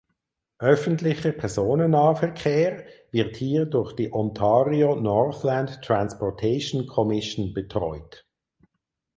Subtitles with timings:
[0.57, 8.25] Öffentlicher Personennahverkehr wird hier durch die Ontario Northland Transportation Commission betreut.